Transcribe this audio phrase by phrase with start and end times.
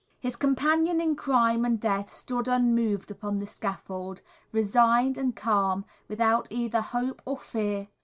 [0.17, 6.51] His companion in crime and death stood unmoved upon the scaffold, resigned and calm, without
[6.51, 7.87] either hope or fear.